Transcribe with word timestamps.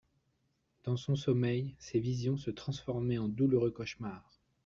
Dans 0.83 0.95
son 0.97 1.15
sommeil, 1.15 1.75
ces 1.77 1.99
visions 1.99 2.35
se 2.35 2.49
transformaient 2.49 3.19
en 3.19 3.29
douloureux 3.29 3.69
cauchemars. 3.69 4.41